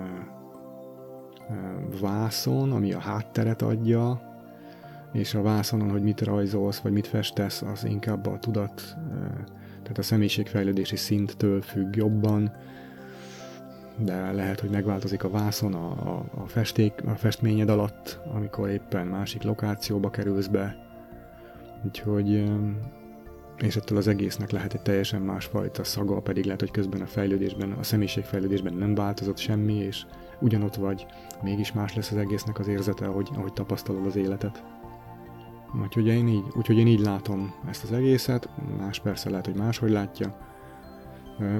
vászon, 2.02 2.72
ami 2.72 2.94
a 2.94 3.00
hátteret 3.00 3.62
adja, 3.62 4.22
és 5.14 5.34
a 5.34 5.42
vászonon, 5.42 5.90
hogy 5.90 6.04
mit 6.04 6.22
rajzolsz, 6.22 6.80
vagy 6.80 6.92
mit 6.92 7.08
festesz, 7.08 7.62
az 7.62 7.84
inkább 7.84 8.26
a 8.26 8.40
tudat, 8.40 8.96
tehát 9.82 9.98
a 9.98 10.02
személyiségfejlődési 10.02 10.96
szinttől 10.96 11.62
függ 11.62 11.96
jobban, 11.96 12.52
de 13.98 14.32
lehet, 14.32 14.60
hogy 14.60 14.70
megváltozik 14.70 15.24
a 15.24 15.30
vászon 15.30 15.74
a, 15.74 15.92
a, 15.92 16.26
a, 16.36 16.48
festék, 16.48 16.94
a 17.06 17.16
festményed 17.16 17.70
alatt, 17.70 18.20
amikor 18.34 18.70
éppen 18.70 19.08
másik 19.08 19.44
lokációba 19.44 20.10
kerülsz 20.10 20.48
be. 20.48 20.76
Úgyhogy 21.86 22.52
és 23.62 23.76
ettől 23.76 23.98
az 23.98 24.08
egésznek 24.08 24.52
lehet 24.52 24.74
egy 24.74 24.82
teljesen 24.82 25.22
másfajta 25.22 25.84
szaga, 25.84 26.20
pedig 26.20 26.46
lehet, 26.46 26.60
hogy 26.60 26.72
közben 26.72 27.02
a 27.02 27.06
fejlődésben, 27.06 27.72
a 27.72 27.84
személyiségfejlődésben 27.84 28.74
nem 28.74 28.96
változott 28.96 29.38
semmi, 29.38 29.74
és 29.74 30.06
ugyanott 30.40 30.76
vagy, 30.76 31.06
mégis 31.42 31.72
más 31.72 31.96
lesz 31.96 32.12
az 32.12 32.18
egésznek 32.18 32.60
az 32.60 32.68
érzete, 32.68 33.06
ahogy, 33.06 33.30
ahogy 33.36 33.54
tapasztalod 33.54 34.06
az 34.06 34.16
életet. 34.16 34.64
Úgyhogy 35.84 36.08
én, 36.08 36.28
így, 36.28 36.44
úgyhogy 36.56 36.78
én 36.78 36.88
így 36.88 37.00
látom 37.00 37.54
ezt 37.70 37.84
az 37.84 37.92
egészet, 37.92 38.50
más 38.78 39.00
persze 39.00 39.30
lehet, 39.30 39.46
hogy 39.46 39.56
máshogy 39.56 39.92
látja. 39.92 40.38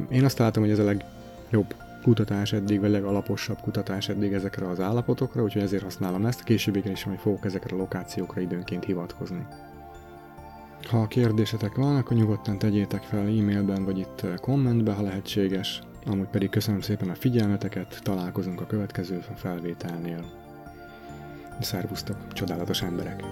Én 0.10 0.26
azt 0.26 0.38
látom, 0.38 0.64
hogy 0.64 0.72
ez 0.72 0.80
a 0.80 0.84
legjobb 0.84 1.76
kutatás 2.02 2.54
eddig, 2.54 2.80
vagy 2.80 2.90
legalaposabb 2.90 3.58
kutatás 3.62 4.10
eddig 4.10 4.34
ezekre 4.34 4.68
az 4.68 4.80
állapotokra, 4.80 5.44
úgyhogy 5.44 5.62
ezért 5.62 5.84
használom 5.84 6.26
ezt, 6.26 6.44
későbbiekben 6.44 6.94
is 6.94 7.06
majd 7.06 7.20
fogok 7.20 7.46
ezekre 7.46 7.76
a 7.76 7.80
lokációkra 7.80 8.42
időnként 8.42 8.84
hivatkozni. 8.84 9.48
Ha 10.90 11.08
kérdésetek 11.08 11.76
van, 11.76 11.96
akkor 11.96 12.18
nyugodtan 12.18 12.58
tegyétek 12.58 13.04
fel 13.04 13.20
e-mailben 13.20 13.86
vagy 13.86 13.98
itt 13.98 14.26
kommentbe, 14.42 14.94
ha 14.94 15.02
lehetséges. 15.02 15.82
Amúgy 16.06 16.28
pedig 16.28 16.50
köszönöm 16.50 16.82
szépen 16.82 17.10
a 17.10 17.16
figyelmeteket, 17.16 18.00
találkozunk 18.04 18.62
a 18.62 18.66
következő 18.66 19.24
felvételnél. 19.36 20.26
Szervusztok, 21.60 22.34
csodálatos 22.34 22.82
emberek! 22.82 23.24